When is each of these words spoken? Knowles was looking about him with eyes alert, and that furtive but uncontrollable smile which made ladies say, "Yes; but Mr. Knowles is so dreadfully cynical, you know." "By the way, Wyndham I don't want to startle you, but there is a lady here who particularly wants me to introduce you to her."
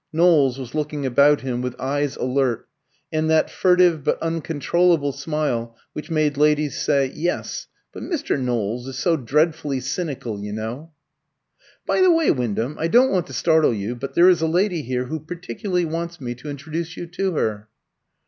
Knowles 0.11 0.57
was 0.57 0.73
looking 0.73 1.05
about 1.05 1.41
him 1.41 1.61
with 1.61 1.79
eyes 1.79 2.15
alert, 2.15 2.67
and 3.13 3.29
that 3.29 3.51
furtive 3.51 4.03
but 4.03 4.19
uncontrollable 4.19 5.11
smile 5.11 5.77
which 5.93 6.09
made 6.09 6.37
ladies 6.37 6.75
say, 6.81 7.11
"Yes; 7.13 7.67
but 7.93 8.01
Mr. 8.01 8.35
Knowles 8.41 8.87
is 8.87 8.97
so 8.97 9.15
dreadfully 9.15 9.79
cynical, 9.79 10.39
you 10.41 10.53
know." 10.53 10.91
"By 11.85 12.01
the 12.01 12.09
way, 12.09 12.31
Wyndham 12.31 12.77
I 12.79 12.87
don't 12.87 13.11
want 13.11 13.27
to 13.27 13.33
startle 13.33 13.75
you, 13.75 13.93
but 13.95 14.15
there 14.15 14.27
is 14.27 14.41
a 14.41 14.47
lady 14.47 14.81
here 14.81 15.03
who 15.05 15.19
particularly 15.19 15.85
wants 15.85 16.19
me 16.19 16.33
to 16.33 16.49
introduce 16.49 16.97
you 16.97 17.05
to 17.05 17.35
her." 17.35 17.67